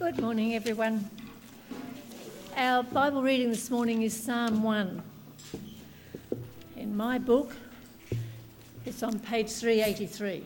[0.00, 1.10] Good morning, everyone.
[2.56, 5.02] Our Bible reading this morning is Psalm 1.
[6.78, 7.54] In my book,
[8.86, 10.42] it's on page 383.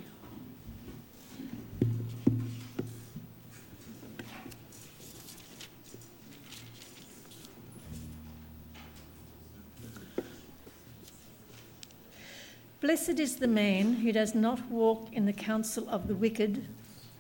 [12.80, 16.66] Blessed is the man who does not walk in the counsel of the wicked,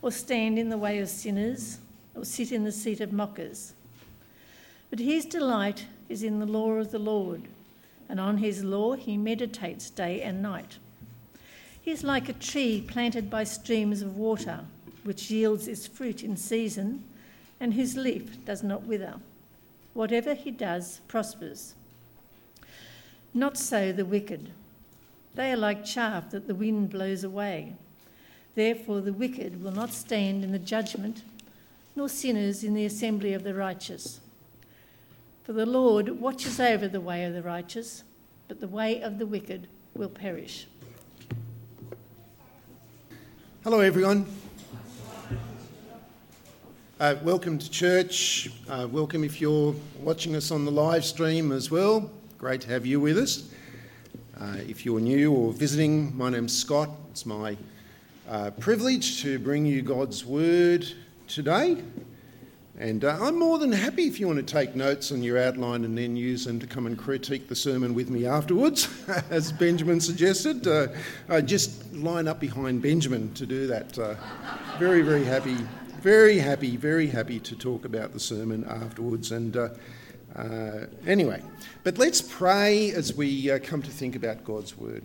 [0.02, 1.78] or stand in the way of sinners,
[2.14, 3.72] or sit in the seat of mockers.
[4.90, 7.42] But his delight is in the law of the Lord,
[8.08, 10.78] and on his law he meditates day and night.
[11.80, 14.60] He is like a tree planted by streams of water,
[15.02, 17.04] which yields its fruit in season,
[17.60, 19.14] and whose leaf does not wither.
[19.92, 21.74] Whatever he does prospers.
[23.32, 24.50] Not so the wicked.
[25.34, 27.74] They are like chaff that the wind blows away.
[28.54, 31.22] Therefore, the wicked will not stand in the judgment,
[31.96, 34.20] nor sinners in the assembly of the righteous.
[35.44, 38.02] For the Lord watches over the way of the righteous,
[38.48, 40.66] but the way of the wicked will perish.
[43.62, 44.26] Hello, everyone.
[46.98, 48.50] Uh, welcome to church.
[48.68, 52.10] Uh, welcome if you're watching us on the live stream as well.
[52.38, 53.50] Great to have you with us.
[54.40, 56.90] Uh, if you're new or visiting, my name's Scott.
[57.10, 57.56] It's my
[58.28, 60.92] uh, privilege to bring you God's Word
[61.28, 61.82] today.
[62.76, 65.84] And uh, I'm more than happy if you want to take notes on your outline
[65.84, 68.88] and then use them to come and critique the sermon with me afterwards,
[69.30, 70.66] as Benjamin suggested.
[70.66, 73.96] Uh, just line up behind Benjamin to do that.
[73.96, 74.16] Uh,
[74.78, 75.56] very, very happy,
[76.00, 79.30] very happy, very happy to talk about the sermon afterwards.
[79.30, 79.68] And uh,
[80.34, 81.42] uh, anyway,
[81.84, 85.04] but let's pray as we uh, come to think about God's word.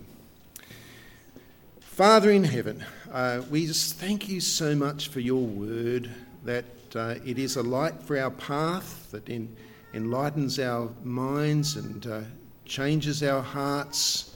[2.00, 6.10] Father in heaven, uh, we just thank you so much for your word,
[6.44, 9.54] that uh, it is a light for our path, that in,
[9.92, 12.22] enlightens our minds and uh,
[12.64, 14.34] changes our hearts,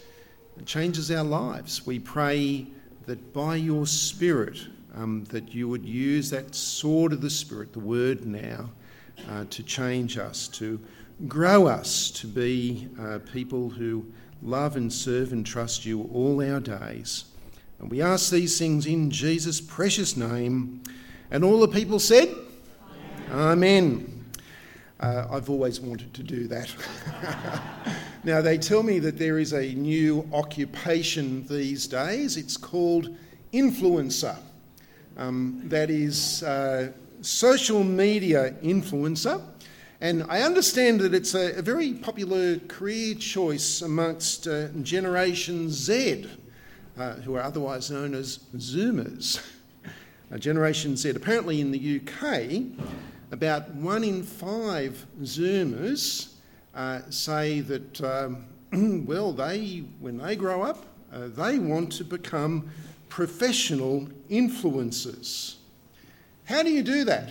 [0.67, 1.87] changes our lives.
[1.87, 2.67] We pray
[3.07, 4.59] that by your Spirit,
[4.95, 8.69] um, that you would use that sword of the Spirit, the word now,
[9.31, 10.79] uh, to change us, to
[11.27, 14.05] grow us to be uh, people who
[14.43, 17.25] love and serve and trust you all our days.
[17.79, 20.83] And we ask these things in Jesus' precious name.
[21.31, 22.35] And all the people said,
[23.31, 23.31] Amen.
[23.31, 24.25] Amen.
[25.01, 26.75] Uh, I've always wanted to do that.
[28.25, 32.37] now, they tell me that there is a new occupation these days.
[32.37, 33.15] It's called
[33.53, 34.37] influencer.
[35.17, 39.43] Um, that is uh, social media influencer.
[40.01, 46.29] And I understand that it's a, a very popular career choice amongst uh, Generation Z,
[46.99, 49.41] uh, who are otherwise known as Zoomers.
[50.33, 51.11] Uh, Generation Z.
[51.11, 52.63] Apparently, in the UK,
[53.31, 56.33] about one in five Zoomers
[56.75, 58.47] uh, say that, um,
[59.07, 62.71] well, they, when they grow up, uh, they want to become
[63.09, 65.57] professional influencers.
[66.47, 67.31] How do you do that?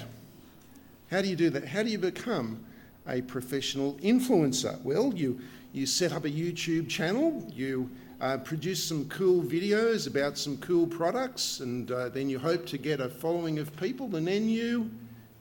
[1.09, 1.67] How do you do that?
[1.67, 2.63] How do you become
[3.07, 4.81] a professional influencer?
[4.81, 5.41] Well, you,
[5.73, 7.89] you set up a YouTube channel, you
[8.23, 12.77] uh, produce some cool videos about some cool products, and uh, then you hope to
[12.77, 14.89] get a following of people, and then you,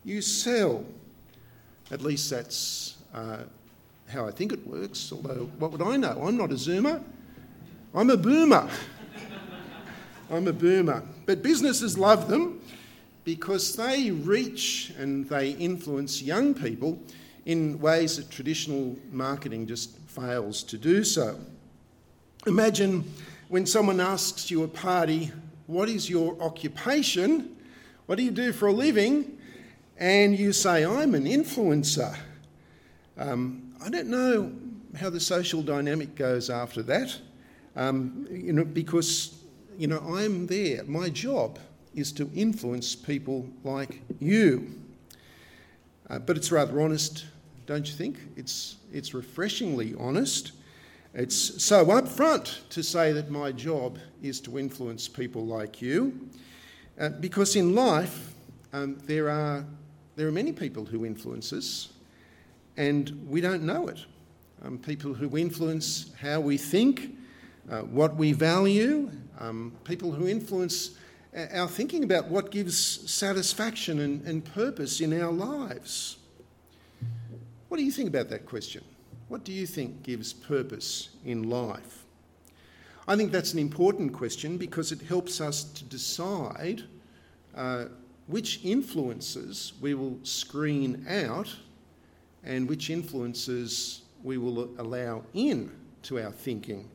[0.02, 0.84] you sell.
[1.92, 3.44] At least that's uh,
[4.08, 6.24] how I think it works, although what would I know?
[6.24, 7.00] I'm not a Zoomer,
[7.94, 8.68] I'm a boomer.
[10.32, 11.04] I'm a boomer.
[11.24, 12.60] But businesses love them
[13.22, 16.98] because they reach and they influence young people
[17.46, 21.38] in ways that traditional marketing just fails to do so.
[22.46, 23.04] Imagine
[23.50, 25.30] when someone asks you a party,
[25.68, 27.56] What is your occupation?
[28.06, 29.38] What do you do for a living?
[29.96, 32.16] And you say, I'm an influencer.
[33.16, 34.50] Um, I don't know
[34.98, 37.16] how the social dynamic goes after that,
[37.76, 39.38] um, you know, because
[39.78, 40.82] you know I'm there.
[40.82, 41.60] My job
[41.94, 44.80] is to influence people like you.
[46.10, 47.24] Uh, but it's rather honest,
[47.66, 48.18] don't you think?
[48.34, 50.50] It's, it's refreshingly honest.
[51.14, 56.30] It's so upfront to say that my job is to influence people like you,
[56.98, 58.32] uh, because in life
[58.72, 59.62] um, there, are,
[60.16, 61.90] there are many people who influence us,
[62.78, 63.98] and we don't know it.
[64.64, 67.14] Um, people who influence how we think,
[67.70, 70.96] uh, what we value, um, people who influence
[71.54, 76.16] our thinking about what gives satisfaction and, and purpose in our lives.
[77.68, 78.82] What do you think about that question?
[79.32, 82.04] What do you think gives purpose in life?
[83.08, 86.82] I think that's an important question because it helps us to decide
[87.54, 87.86] uh,
[88.26, 91.48] which influences we will screen out
[92.44, 96.90] and which influences we will allow in to our thinking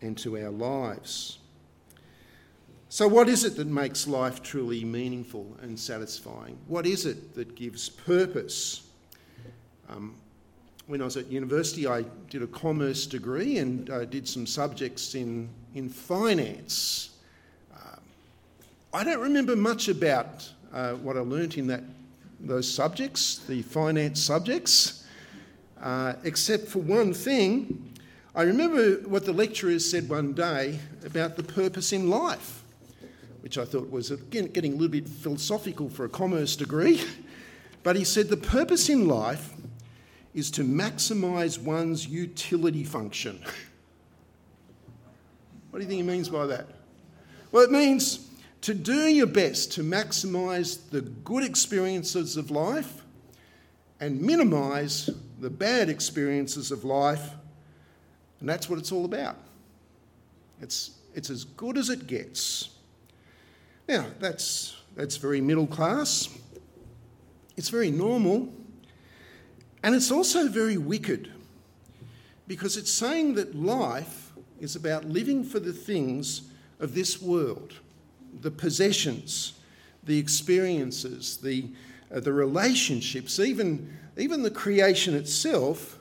[0.00, 1.40] and to our lives.
[2.88, 6.56] So, what is it that makes life truly meaningful and satisfying?
[6.68, 8.88] What is it that gives purpose?
[9.90, 10.14] Um,
[10.86, 15.14] when I was at university, I did a commerce degree and uh, did some subjects
[15.14, 17.10] in, in finance.
[17.74, 17.96] Uh,
[18.92, 21.82] I don't remember much about uh, what I learnt in that,
[22.40, 25.06] those subjects, the finance subjects,
[25.80, 27.94] uh, except for one thing.
[28.34, 32.62] I remember what the lecturer said one day about the purpose in life
[33.42, 37.02] which I thought was again, getting a little bit philosophical for a commerce degree.
[37.84, 39.54] But he said the purpose in life
[40.34, 43.42] is to maximise one's utility function.
[45.70, 46.66] What do you think he means by that?
[47.50, 48.28] Well, it means
[48.62, 53.02] to do your best to maximise the good experiences of life
[54.00, 57.30] and minimise the bad experiences of life.
[58.40, 59.36] And that's what it's all about.
[60.60, 62.70] It's, it's as good as it gets.
[63.88, 66.28] Now, that's, that's very middle class.
[67.56, 68.52] It's very normal.
[69.82, 71.30] And it's also very wicked
[72.46, 76.42] because it's saying that life is about living for the things
[76.78, 77.74] of this world,
[78.40, 79.54] the possessions,
[80.04, 81.66] the experiences, the,
[82.14, 85.98] uh, the relationships, even, even the creation itself,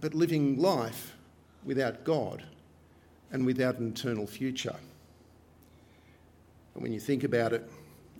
[0.00, 1.14] but living life
[1.64, 2.44] without God
[3.32, 4.76] and without an eternal future.
[6.74, 7.68] And when you think about it,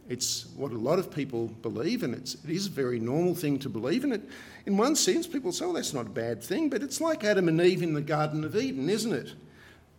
[0.08, 3.58] it's what a lot of people believe, and it's, it is a very normal thing
[3.60, 4.04] to believe.
[4.04, 4.22] And it,
[4.66, 7.48] in one sense, people say, well, that's not a bad thing, but it's like Adam
[7.48, 9.32] and Eve in the Garden of Eden, isn't it?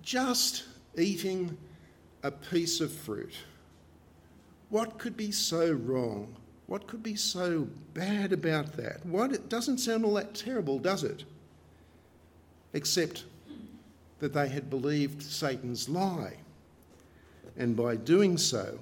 [0.01, 0.65] Just
[0.97, 1.57] eating
[2.23, 3.33] a piece of fruit.
[4.69, 6.35] What could be so wrong?
[6.67, 9.05] What could be so bad about that?
[9.05, 11.23] What, it doesn't sound all that terrible, does it?
[12.73, 13.23] Except
[14.19, 16.37] that they had believed Satan's lie
[17.57, 18.79] and by doing so,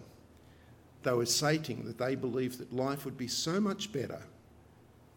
[1.04, 4.22] they were stating that they believed that life would be so much better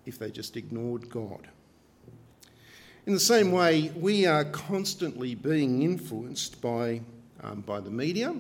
[0.05, 1.49] if they just ignored God.
[3.07, 7.01] In the same way, we are constantly being influenced by,
[7.43, 8.35] um, by the media,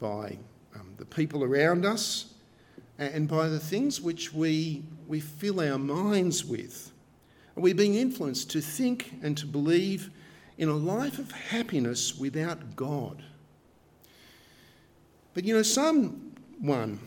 [0.00, 0.36] by
[0.74, 2.34] um, the people around us,
[2.98, 6.90] and by the things which we, we fill our minds with.
[7.54, 10.10] We're being influenced to think and to believe
[10.58, 13.22] in a life of happiness without God.
[15.32, 16.25] But you know, Psalm
[16.60, 16.98] 1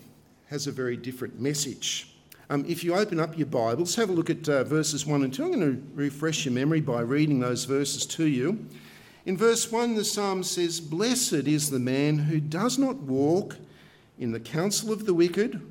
[0.47, 2.13] has a very different message.
[2.51, 5.33] Um, if you open up your Bibles, have a look at uh, verses 1 and
[5.33, 5.43] 2.
[5.43, 8.65] I'm going to refresh your memory by reading those verses to you.
[9.25, 13.57] In verse 1, the psalm says, Blessed is the man who does not walk
[14.17, 15.61] in the counsel of the wicked,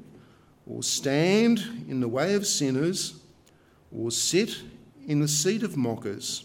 [0.67, 3.21] or stand in the way of sinners,
[3.91, 4.63] or sit
[5.07, 6.45] in the seat of mockers.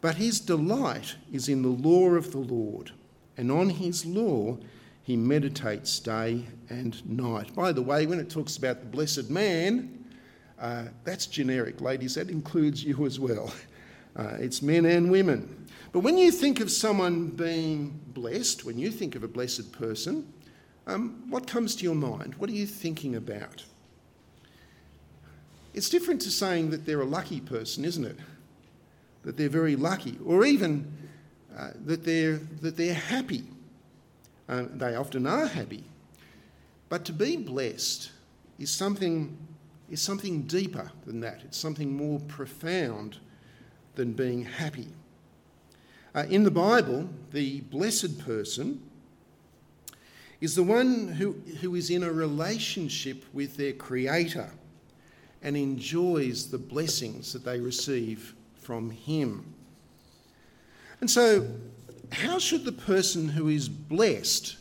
[0.00, 2.92] But his delight is in the law of the Lord,
[3.36, 4.58] and on his law
[5.02, 7.54] he meditates day and night.
[7.54, 10.04] By the way, when it talks about the blessed man,
[10.60, 13.52] uh, that's generic, ladies, that includes you as well.
[14.14, 15.66] Uh, it's men and women.
[15.90, 20.30] But when you think of someone being blessed, when you think of a blessed person,
[20.86, 22.34] um, what comes to your mind?
[22.34, 23.64] What are you thinking about?
[25.72, 28.18] It's different to saying that they're a lucky person, isn't it?
[29.22, 30.92] That they're very lucky, or even
[31.56, 33.44] uh, that, they're, that they're happy
[34.52, 35.82] uh, they often are happy.
[36.90, 38.10] But to be blessed
[38.58, 39.36] is something,
[39.90, 41.40] is something deeper than that.
[41.44, 43.16] It's something more profound
[43.94, 44.88] than being happy.
[46.14, 48.82] Uh, in the Bible, the blessed person
[50.42, 51.32] is the one who,
[51.62, 54.50] who is in a relationship with their Creator
[55.40, 59.54] and enjoys the blessings that they receive from Him.
[61.00, 61.48] And so,
[62.12, 64.56] how should the person who is blessed,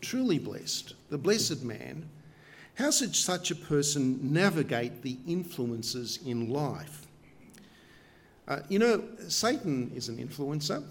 [0.00, 2.08] truly blessed, the blessed man,
[2.74, 7.06] how should such a person navigate the influences in life?
[8.48, 10.82] Uh, you know, Satan is an influencer,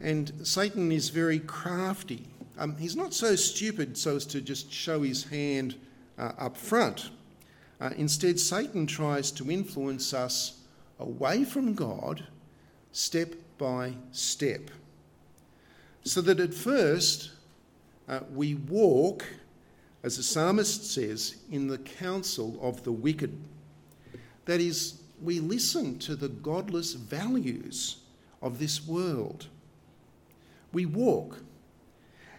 [0.00, 2.26] and Satan is very crafty.
[2.58, 5.74] Um, he's not so stupid so as to just show his hand
[6.18, 7.10] uh, up front.
[7.80, 10.60] Uh, instead, Satan tries to influence us
[11.00, 12.24] away from God
[12.92, 14.70] step by step.
[16.04, 17.32] So that at first
[18.08, 19.24] uh, we walk,
[20.02, 23.36] as the psalmist says, in the counsel of the wicked.
[24.46, 27.98] That is, we listen to the godless values
[28.40, 29.48] of this world.
[30.72, 31.40] We walk.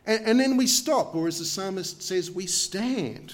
[0.05, 3.33] And, and then we stop, or as the psalmist says, we stand,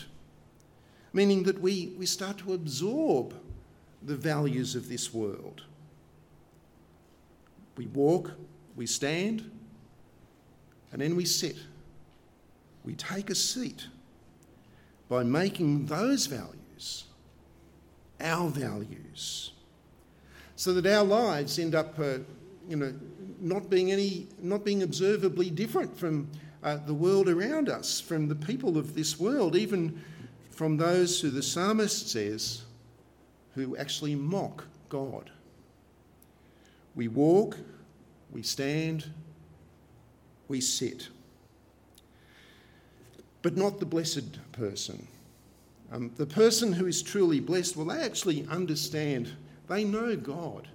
[1.13, 3.33] meaning that we, we start to absorb
[4.03, 5.61] the values of this world.
[7.77, 8.31] We walk,
[8.75, 9.49] we stand,
[10.91, 11.57] and then we sit.
[12.83, 13.87] We take a seat
[15.09, 17.05] by making those values
[18.21, 19.51] our values
[20.55, 22.19] so that our lives end up, uh,
[22.69, 22.93] you know,
[23.41, 26.29] not being any, not being observably different from
[26.63, 30.01] uh, the world around us, from the people of this world, even
[30.49, 32.63] from those who the psalmist says
[33.53, 35.31] who actually mock God.
[36.95, 37.57] We walk,
[38.31, 39.05] we stand,
[40.47, 41.09] we sit.
[43.41, 45.07] But not the blessed person.
[45.91, 49.31] Um, the person who is truly blessed, well, they actually understand,
[49.67, 50.67] they know God,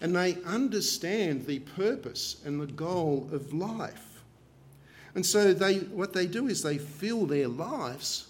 [0.00, 4.22] and they understand the purpose and the goal of life.
[5.14, 8.28] And so they, what they do is they fill their lives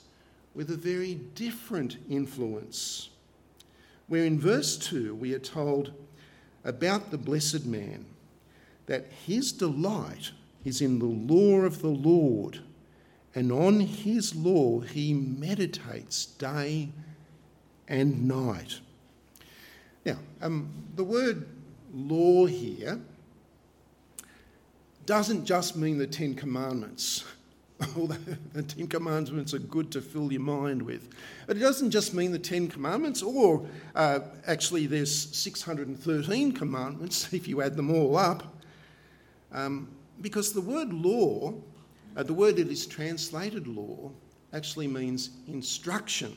[0.54, 3.10] with a very different influence.
[4.06, 5.92] Where in verse 2 we are told
[6.64, 8.04] about the blessed man
[8.86, 10.32] that his delight
[10.64, 12.60] is in the law of the Lord
[13.34, 16.88] and on his law he meditates day
[17.86, 18.80] and night.
[20.04, 21.46] Now, um, the word
[21.92, 23.00] law here
[25.06, 27.24] doesn't just mean the Ten Commandments,
[27.96, 28.16] although
[28.52, 31.10] the Ten Commandments are good to fill your mind with.
[31.46, 37.46] But it doesn't just mean the Ten Commandments, or uh, actually, there's 613 commandments if
[37.46, 38.56] you add them all up,
[39.52, 39.88] um,
[40.20, 41.54] because the word law
[42.18, 44.10] uh, the word that is translated law
[44.52, 46.34] actually means instruction.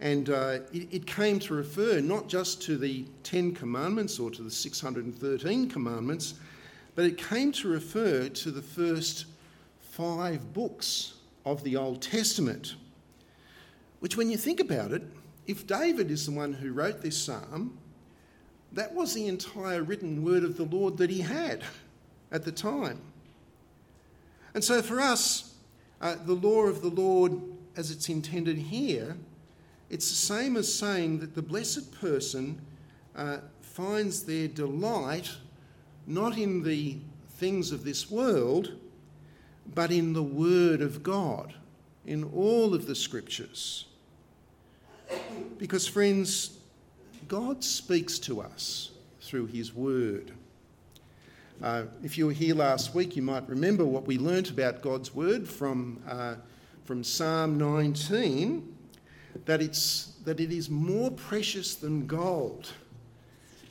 [0.00, 4.42] And uh, it, it, came to refer not just to the Ten Commandments or to
[4.42, 6.34] the 613 commandments,
[6.94, 9.26] but it came to refer to the first
[9.96, 12.74] five books of the Old Testament.
[14.00, 15.02] Which, when you think about it,
[15.46, 17.78] if David is the one who wrote this psalm,
[18.72, 21.62] that was the entire written word of the Lord that he had
[22.32, 23.00] at the time.
[24.52, 25.54] And so for us,
[26.00, 27.40] uh, the law of the Lord,
[27.76, 29.16] as it's intended here,
[29.90, 32.60] it's the same as saying that the blessed person
[33.14, 35.30] uh, finds their delight
[36.08, 36.98] not in the
[37.36, 38.72] things of this world,
[39.74, 41.54] but in the Word of God,
[42.06, 43.86] in all of the Scriptures.
[45.58, 46.58] Because, friends,
[47.28, 48.90] God speaks to us
[49.20, 50.32] through His Word.
[51.62, 55.14] Uh, if you were here last week, you might remember what we learnt about God's
[55.14, 56.34] word from, uh,
[56.84, 58.74] from Psalm 19
[59.46, 62.72] that, it's, that it is more precious than gold,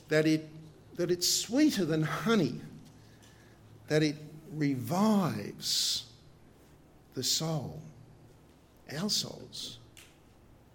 [0.10, 0.50] that, it,
[0.96, 2.62] that it's sweeter than honey,
[3.88, 4.16] that it
[4.56, 6.06] revives
[7.14, 7.82] the soul,
[8.98, 9.80] our souls,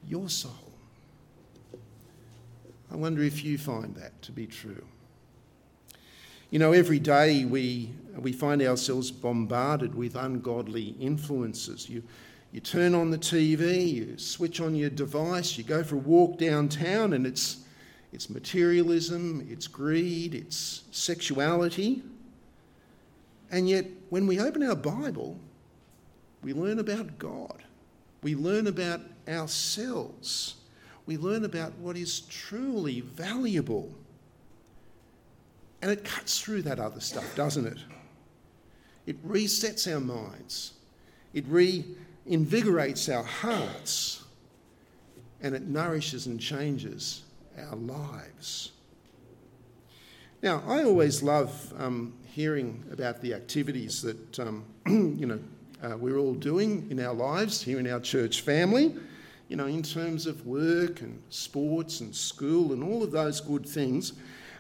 [0.06, 0.73] your soul.
[2.90, 4.85] I wonder if you find that to be true.
[6.50, 11.90] You know, every day we, we find ourselves bombarded with ungodly influences.
[11.90, 12.02] You,
[12.52, 16.38] you turn on the TV, you switch on your device, you go for a walk
[16.38, 17.58] downtown, and it's,
[18.12, 22.02] it's materialism, it's greed, it's sexuality.
[23.50, 25.38] And yet, when we open our Bible,
[26.43, 27.62] we learn about God.
[28.23, 30.57] We learn about ourselves.
[31.07, 33.95] We learn about what is truly valuable
[35.81, 37.78] and it cuts through that other stuff, doesn't it?
[39.07, 40.73] It resets our minds,
[41.33, 44.25] it reinvigorates our hearts,
[45.40, 47.23] and it nourishes and changes
[47.59, 48.73] our lives.
[50.40, 55.40] Now, I always love um, hearing about the activities that um, you know
[55.83, 58.95] uh, we're all doing in our lives here in our church family.
[59.49, 63.66] You know, in terms of work and sports and school and all of those good
[63.66, 64.12] things.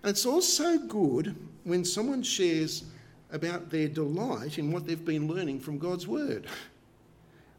[0.02, 2.84] And it's also good when someone shares
[3.30, 6.46] about their delight in what they've been learning from God's Word,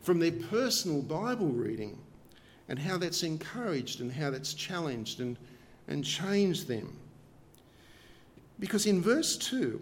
[0.02, 2.00] from their personal Bible reading,
[2.68, 5.38] and how that's encouraged and how that's challenged and,
[5.88, 6.99] and changed them.
[8.60, 9.82] Because in verse 2,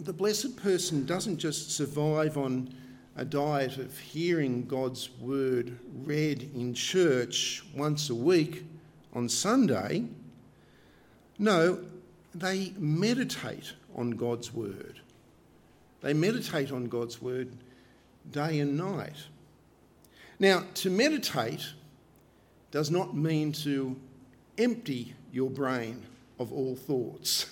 [0.00, 2.74] the blessed person doesn't just survive on
[3.16, 8.64] a diet of hearing God's word read in church once a week
[9.12, 10.04] on Sunday.
[11.38, 11.80] No,
[12.34, 15.00] they meditate on God's word.
[16.00, 17.52] They meditate on God's word
[18.30, 19.26] day and night.
[20.38, 21.64] Now, to meditate
[22.70, 23.94] does not mean to
[24.56, 26.02] empty your brain
[26.38, 27.46] of all thoughts.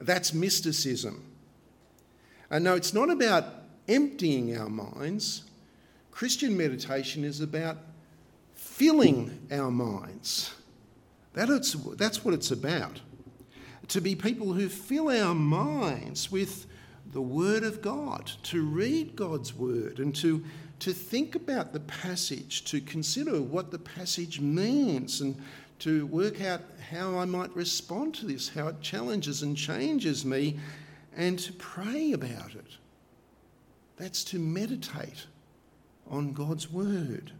[0.00, 1.24] That's mysticism.
[2.50, 3.44] And no, it's not about
[3.88, 5.44] emptying our minds.
[6.10, 7.76] Christian meditation is about
[8.54, 10.54] filling our minds.
[11.34, 13.00] That it's, that's what it's about.
[13.88, 16.66] To be people who fill our minds with
[17.12, 20.44] the Word of God, to read God's Word and to,
[20.80, 25.40] to think about the passage, to consider what the passage means and
[25.80, 30.58] to work out how I might respond to this, how it challenges and changes me,
[31.16, 32.76] and to pray about it.
[33.96, 35.26] That's to meditate
[36.10, 37.32] on God's Word.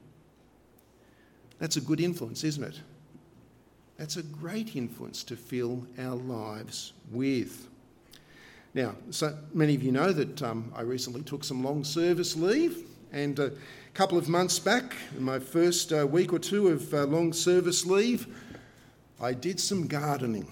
[1.58, 2.80] That's a good influence, isn't it?
[3.96, 7.68] That's a great influence to fill our lives with.
[8.74, 12.84] Now, so many of you know that um, I recently took some long service leave,
[13.12, 13.52] and a
[13.94, 17.86] couple of months back, in my first uh, week or two of uh, long service
[17.86, 18.26] leave,
[19.20, 20.46] I did some gardening.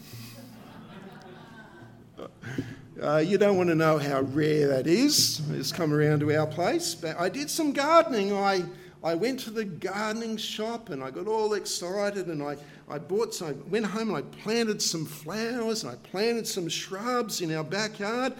[3.00, 5.42] Uh, you don't want to know how rare that is.
[5.50, 6.94] It's come around to our place.
[6.94, 8.32] But I did some gardening.
[8.32, 8.64] I,
[9.04, 12.56] I went to the gardening shop and I got all excited and I,
[12.88, 16.70] I bought some, I went home and I planted some flowers and I planted some
[16.70, 18.32] shrubs in our backyard.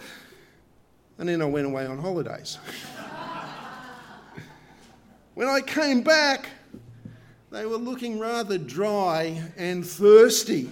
[1.19, 2.57] And then I went away on holidays.
[5.37, 6.49] when I came back,
[7.51, 10.67] they were looking rather dry and thirsty.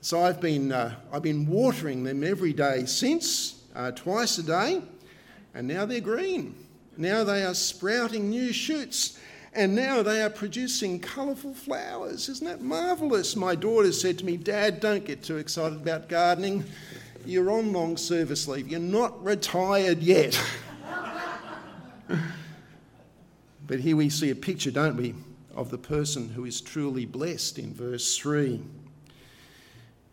[0.00, 4.80] So I've been, uh, I've been watering them every day since, uh, twice a day,
[5.54, 6.54] and now they're green.
[6.96, 9.18] Now they are sprouting new shoots,
[9.52, 12.30] and now they are producing colourful flowers.
[12.30, 13.36] Isn't that marvellous?
[13.36, 16.64] My daughter said to me, Dad, don't get too excited about gardening.
[17.26, 20.42] You're on long service leave, you're not retired yet.
[23.68, 25.14] but here we see a picture, don't we,
[25.54, 28.62] of the person who is truly blessed in verse 3.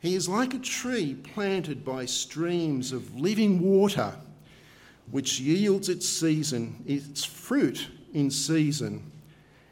[0.02, 4.14] He is like a tree planted by streams of living water,
[5.10, 9.10] which yields its season, its fruit in season,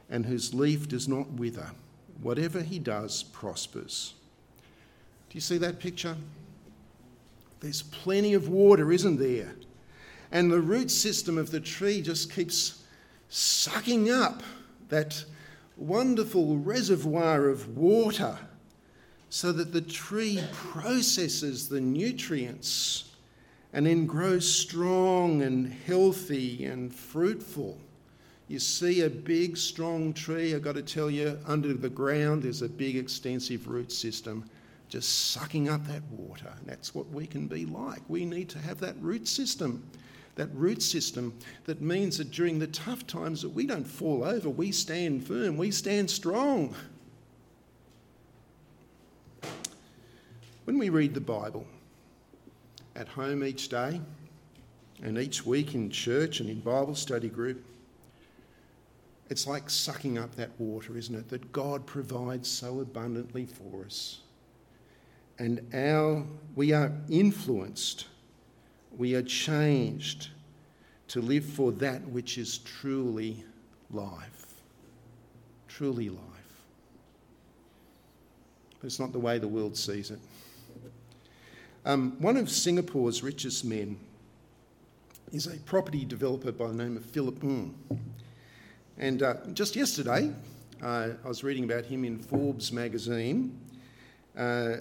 [0.10, 1.70] and whose leaf does not wither.
[2.22, 4.14] Whatever he does prospers.
[5.30, 6.16] Do you see that picture?
[7.60, 9.56] There's plenty of water, isn't there?
[10.32, 12.83] And the root system of the tree just keeps
[13.34, 14.44] sucking up
[14.90, 15.26] that
[15.76, 18.38] wonderful reservoir of water
[19.30, 23.12] so that the tree processes the nutrients
[23.74, 27.76] and then grows strong and healthy and fruitful.
[28.48, 32.62] You see a big, strong tree, I've got to tell you, under the ground there's
[32.62, 34.48] a big, extensive root system
[34.90, 36.54] just sucking up that water.
[36.60, 38.04] And that's what we can be like.
[38.08, 39.84] We need to have that root system.
[40.36, 44.50] That root system that means that during the tough times that we don't fall over,
[44.50, 46.76] we stand firm, we stand strong.
[50.66, 51.68] When we read the Bible
[52.96, 54.00] at home each day
[55.02, 57.64] and each week in church and in Bible study group,
[59.30, 61.30] it's like sucking up that water, isn't it?
[61.30, 64.20] That God provides so abundantly for us.
[65.40, 66.24] And our,
[66.56, 68.08] we are influenced,
[68.98, 70.30] we are changed
[71.10, 73.44] to live for that which is truly
[73.92, 74.54] life.
[75.68, 76.20] Truly life.
[78.80, 80.20] But it's not the way the world sees it.
[81.86, 83.98] Um, one of Singapore's richest men
[85.32, 87.74] is a property developer by the name of Philip Ng.
[88.98, 90.32] And uh, just yesterday,
[90.82, 93.60] uh, I was reading about him in Forbes magazine
[94.38, 94.78] uh,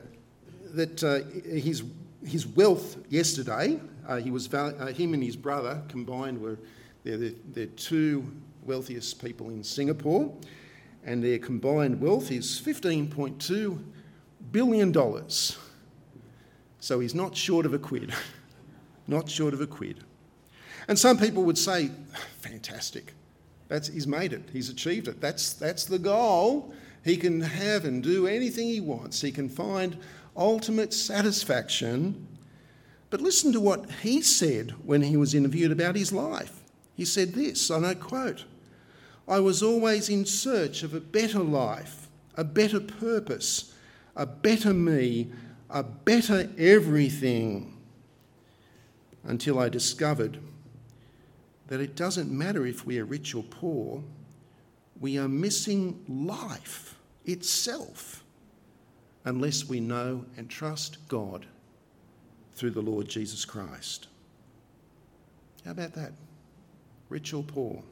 [0.75, 1.83] that uh, his,
[2.25, 6.59] his wealth yesterday, uh, he was val- uh, him and his brother combined were
[7.05, 8.33] they're the, they're two
[8.65, 10.33] wealthiest people in Singapore,
[11.05, 13.83] and their combined wealth is $15.2
[14.53, 15.29] billion.
[16.79, 18.15] So he's not short of a quid.
[19.09, 20.05] not short of a quid.
[20.89, 21.91] And some people would say,
[22.41, 23.15] fantastic.
[23.69, 24.49] That's, he's made it.
[24.53, 25.21] He's achieved it.
[25.21, 26.73] That's, that's the goal.
[27.05, 29.21] He can have and do anything he wants.
[29.21, 29.99] He can find
[30.37, 32.27] ultimate satisfaction.
[33.11, 36.61] But listen to what he said when he was interviewed about his life.
[36.95, 38.45] He said this, and I quote
[39.29, 43.75] I was always in search of a better life, a better purpose,
[44.17, 45.31] a better me,
[45.71, 47.79] a better everything
[49.25, 50.39] until I discovered
[51.69, 54.03] that it doesn't matter if we are rich or poor,
[55.01, 58.22] we are missing life itself
[59.25, 61.47] unless we know and trust God
[62.55, 64.09] through the Lord Jesus Christ.
[65.65, 66.13] How about that?
[67.09, 67.83] Rich or poor?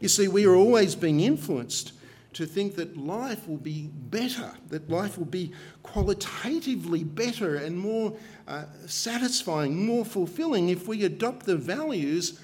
[0.00, 1.92] You see, we are always being influenced
[2.34, 8.16] to think that life will be better, that life will be qualitatively better and more
[8.46, 12.40] uh, satisfying, more fulfilling if we adopt the values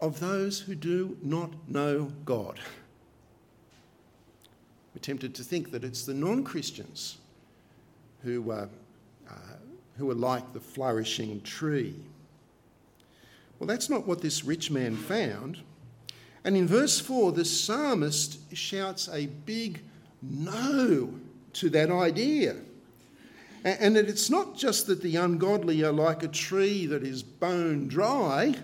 [0.00, 2.58] of those who do not know God.
[4.94, 7.18] We're tempted to think that it's the non Christians
[8.22, 8.66] who, uh,
[9.28, 9.34] uh,
[9.96, 11.96] who are like the flourishing tree.
[13.58, 15.58] Well, that's not what this rich man found.
[16.44, 19.80] And in verse 4, the psalmist shouts a big
[20.20, 21.14] no
[21.54, 22.56] to that idea.
[23.64, 27.86] And that it's not just that the ungodly are like a tree that is bone
[27.86, 28.56] dry,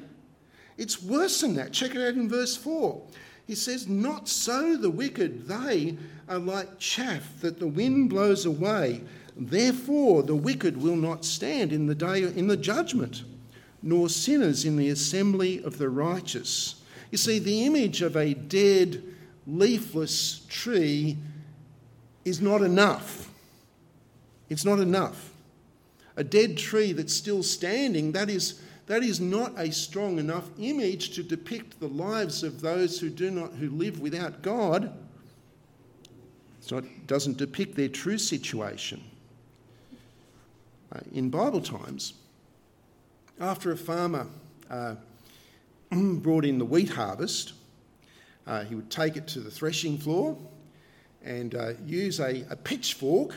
[0.77, 1.73] it's worse than that.
[1.73, 3.01] Check it out in verse 4.
[3.49, 5.97] He says, Not so the wicked, they
[6.29, 9.01] are like chaff that the wind blows away.
[9.35, 13.25] Therefore, the wicked will not stand in the day in the judgment,
[13.83, 16.83] nor sinners in the assembly of the righteous.
[17.11, 19.03] You see, the image of a dead,
[19.47, 21.17] leafless tree
[22.27, 23.31] is not enough.
[24.51, 25.33] It's not enough.
[26.17, 31.11] A dead tree that's still standing, that is, that is not a strong enough image
[31.11, 34.93] to depict the lives of those who do not who live without God.
[36.71, 39.03] It doesn't depict their true situation.
[40.93, 42.15] Uh, in Bible times,
[43.41, 44.27] after a farmer
[44.71, 44.97] uh,
[45.91, 47.53] brought in the wheat harvest,
[48.47, 50.37] uh, he would take it to the threshing floor
[51.25, 53.35] and uh, use a, a, pitchfork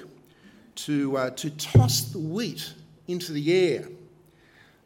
[0.75, 2.73] to, uh, to toss the wheat
[3.07, 3.87] into the air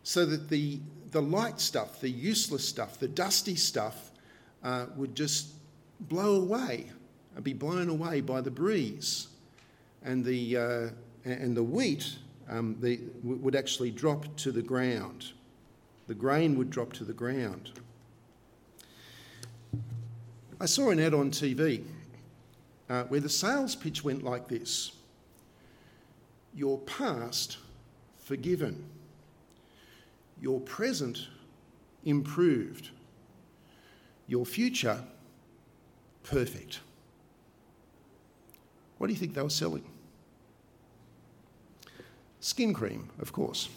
[0.06, 0.80] so that the,
[1.12, 4.12] the light stuff, the useless stuff, the dusty stuff
[4.64, 5.50] uh, would just
[6.00, 6.90] blow away
[7.36, 9.28] and be blown away by the breeze.
[10.04, 10.90] And the, uh,
[11.26, 12.16] and the wheat
[12.48, 15.34] um, the, would actually drop to the ground
[16.08, 17.72] the grain would drop to the ground.
[20.60, 21.84] I saw an ad on TV
[22.90, 24.92] uh, where the sales pitch went like this
[26.54, 27.58] Your past
[28.20, 28.86] forgiven,
[30.42, 31.28] your present
[32.04, 32.90] improved,
[34.28, 35.04] your future
[36.24, 36.80] perfect.
[38.98, 39.84] What do you think they were selling?
[42.40, 43.70] Skin cream, of course.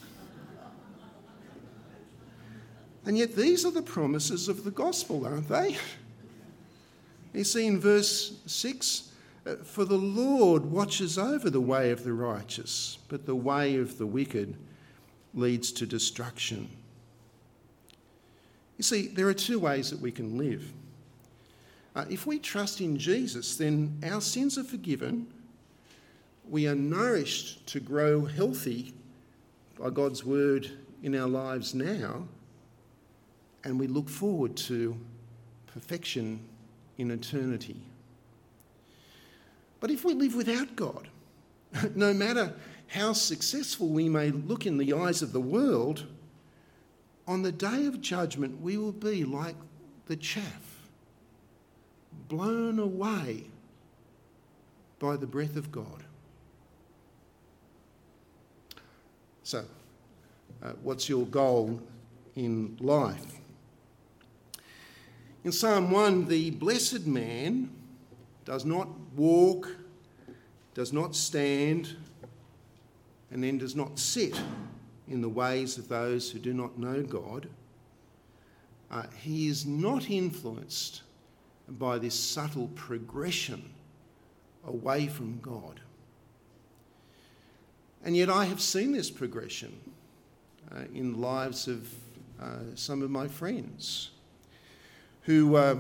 [3.07, 5.79] And yet, these are the promises of the gospel, aren't they?
[7.33, 9.13] You see in verse 6
[9.47, 13.97] uh, For the Lord watches over the way of the righteous, but the way of
[13.97, 14.57] the wicked
[15.35, 16.69] leads to destruction.
[18.77, 20.73] You see, there are two ways that we can live.
[21.97, 25.27] Uh, if we trust in Jesus, then our sins are forgiven.
[26.49, 28.95] We are nourished to grow healthy
[29.79, 30.71] by God's word
[31.03, 32.25] in our lives now
[33.65, 34.97] and we look forward to
[35.67, 36.41] perfection
[36.97, 37.77] in eternity.
[39.81, 41.09] But if we live without God,
[41.95, 42.55] no matter
[42.89, 46.07] how successful we may look in the eyes of the world,
[47.27, 49.57] on the day of judgment we will be like
[50.07, 50.81] the chaff,
[52.29, 53.45] blown away
[54.99, 56.03] by the breath of God.
[59.43, 59.65] So,
[60.63, 61.81] uh, what's your goal
[62.35, 63.39] in life?
[65.45, 67.71] In Psalm 1, the blessed man
[68.45, 69.75] does not walk,
[70.75, 71.97] does not stand,
[73.31, 74.41] and then does not sit
[75.09, 77.49] in the ways of those who do not know God.
[78.91, 81.03] Uh, he is not influenced
[81.69, 83.63] by this subtle progression
[84.67, 85.81] away from God.
[88.05, 89.79] And yet, I have seen this progression
[90.73, 91.93] uh, in the lives of
[92.41, 94.11] uh, some of my friends
[95.23, 95.77] who uh,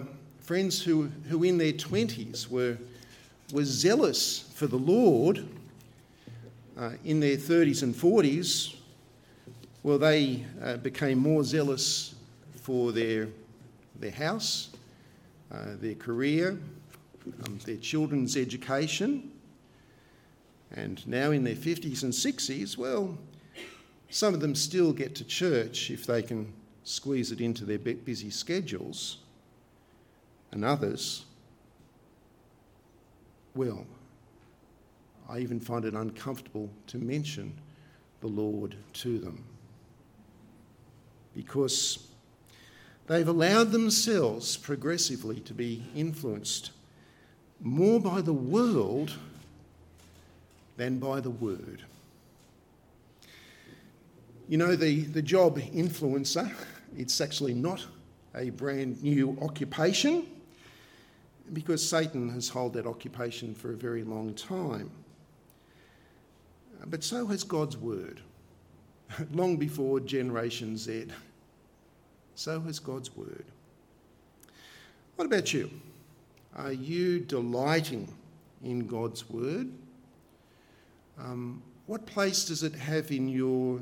[0.48, 2.78] friends who, who in their 20s were,
[3.52, 5.46] were zealous for the Lord
[6.78, 8.76] uh, in their 30s and 40s,
[9.82, 12.14] well, they uh, became more zealous
[12.62, 13.28] for their,
[13.98, 14.70] their house,
[15.50, 16.58] uh, their career,
[17.44, 19.30] um, their children's education.
[20.72, 23.18] And now in their 50s and 60s, well,
[24.10, 26.52] some of them still get to church if they can
[26.84, 29.18] squeeze it into their busy schedules
[30.52, 31.24] and others,
[33.54, 33.84] well,
[35.28, 37.52] I even find it uncomfortable to mention
[38.20, 39.44] the Lord to them
[41.34, 42.08] because
[43.06, 46.72] they've allowed themselves progressively to be influenced
[47.60, 49.12] more by the world
[50.76, 51.82] than by the word.
[54.48, 56.50] You know, the, the job influencer,
[56.96, 57.84] it's actually not
[58.34, 60.26] a brand new occupation.
[61.52, 64.90] because Satan has held that occupation for a very long time.
[66.86, 68.20] But so has God's word,
[69.32, 71.06] long before Generation Z.
[72.34, 73.44] So has God's word.
[75.16, 75.70] What about you?
[76.54, 78.12] Are you delighting
[78.62, 79.68] in God's word?
[81.18, 83.80] Um, what place does it have in your,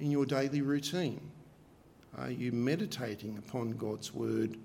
[0.00, 1.20] in your daily routine?
[2.18, 4.56] Are you meditating upon God's word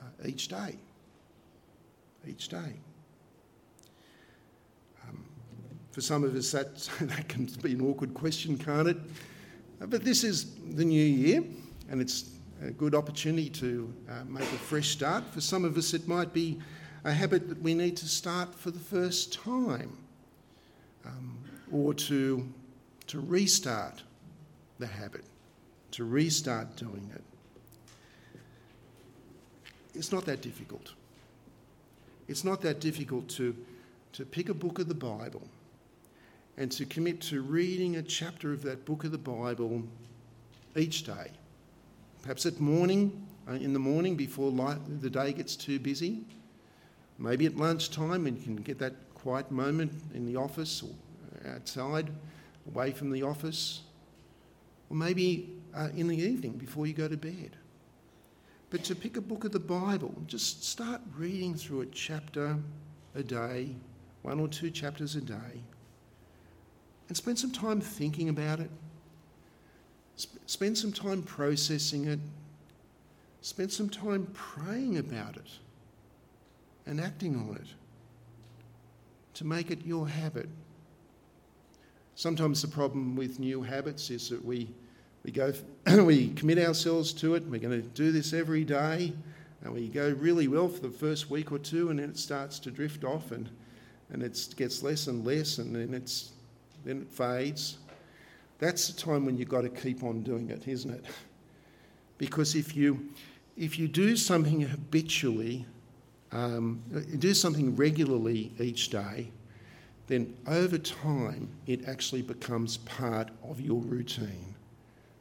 [0.00, 0.74] uh, each day?
[2.26, 2.74] Each day.
[5.08, 5.24] Um,
[5.98, 8.96] for some of us, that, that can be an awkward question, can't it?
[9.80, 11.42] But this is the new year,
[11.90, 12.30] and it's
[12.62, 15.24] a good opportunity to uh, make a fresh start.
[15.32, 16.60] For some of us, it might be
[17.02, 19.98] a habit that we need to start for the first time
[21.04, 21.36] um,
[21.72, 22.48] or to,
[23.08, 24.00] to restart
[24.78, 25.24] the habit,
[25.90, 27.24] to restart doing it.
[29.96, 30.92] It's not that difficult.
[32.28, 33.56] It's not that difficult to,
[34.12, 35.42] to pick a book of the Bible
[36.58, 39.80] and to commit to reading a chapter of that book of the Bible
[40.76, 41.30] each day.
[42.22, 44.50] Perhaps at morning, uh, in the morning before
[45.00, 46.24] the day gets too busy.
[47.16, 52.10] Maybe at lunchtime and you can get that quiet moment in the office or outside,
[52.66, 53.82] away from the office.
[54.90, 57.56] Or maybe uh, in the evening before you go to bed.
[58.70, 62.56] But to pick a book of the Bible, just start reading through a chapter
[63.14, 63.76] a day,
[64.22, 65.62] one or two chapters a day,
[67.08, 68.70] and spend some time thinking about it.
[70.20, 72.20] Sp- spend some time processing it.
[73.40, 75.48] Spend some time praying about it
[76.86, 77.68] and acting on it
[79.34, 80.48] to make it your habit.
[82.16, 84.68] Sometimes the problem with new habits is that we,
[85.22, 85.52] we, go,
[86.02, 89.12] we commit ourselves to it, we're going to do this every day,
[89.62, 92.58] and we go really well for the first week or two, and then it starts
[92.58, 93.48] to drift off and,
[94.10, 96.32] and it gets less and less, and then, it's,
[96.84, 97.78] then it fades.
[98.58, 101.04] That's the time when you've got to keep on doing it, isn't it?
[102.18, 103.08] Because if you,
[103.56, 105.64] if you do something habitually,
[106.32, 106.82] um,
[107.18, 109.30] do something regularly each day,
[110.08, 114.54] then over time it actually becomes part of your routine,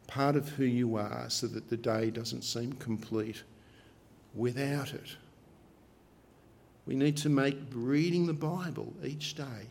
[0.08, 3.44] part of who you are, so that the day doesn't seem complete
[4.34, 5.16] without it.
[6.86, 9.68] We need to make reading the Bible each day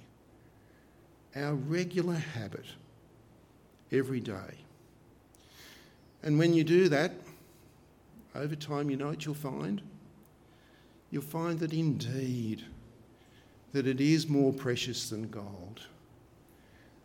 [1.37, 2.65] our regular habit
[3.93, 4.65] every day.
[6.23, 7.13] And when you do that,
[8.35, 9.81] over time, you know what you'll find?
[11.11, 12.65] You'll find that indeed,
[13.73, 15.83] that it is more precious than gold,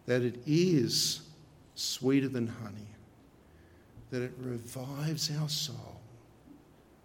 [0.06, 1.22] that it is
[1.76, 2.88] sweeter than honey,
[4.10, 6.02] that it revives our soul,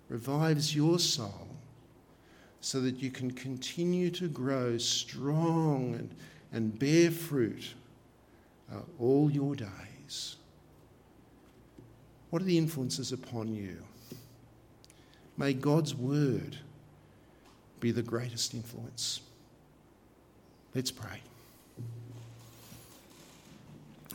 [0.09, 1.49] revives your soul,
[2.61, 6.15] so that you can continue to grow strong and,
[6.53, 7.75] and bear fruit
[8.73, 10.37] uh, all your days.
[12.31, 13.83] What are the influences upon you?
[15.37, 16.59] May God's word
[17.81, 19.21] be the greatest influence.
[20.75, 21.21] Let's pray.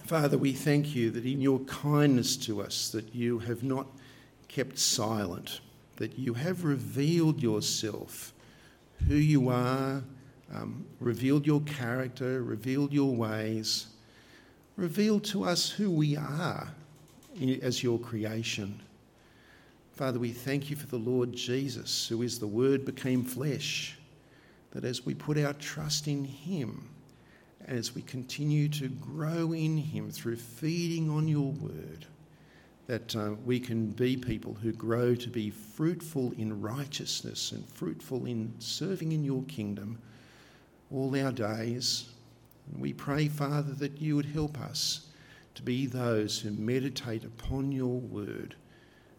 [0.06, 3.88] Father, we thank you that in your kindness to us that you have not
[4.48, 5.62] kept silent,
[5.96, 8.34] that you have revealed yourself,
[9.08, 10.04] who you are,
[10.54, 13.88] um, revealed your character, revealed your ways,
[14.76, 16.68] revealed to us who we are
[17.62, 18.80] as your creation.
[19.94, 23.98] Father, we thank you for the Lord Jesus, who is the Word became flesh,
[24.72, 26.90] that as we put our trust in Him,
[27.68, 32.06] as we continue to grow in Him through feeding on your Word,
[32.88, 38.26] that uh, we can be people who grow to be fruitful in righteousness and fruitful
[38.26, 39.98] in serving in your kingdom
[40.94, 42.10] all our days.
[42.78, 45.08] We pray, Father, that you would help us
[45.56, 48.56] to be those who meditate upon your word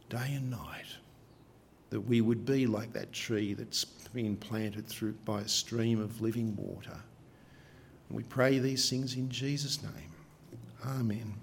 [0.09, 0.97] day and night,
[1.91, 6.21] that we would be like that tree that's been planted through by a stream of
[6.21, 6.99] living water.
[8.09, 10.13] And we pray these things in Jesus' name.
[10.87, 11.35] Amen.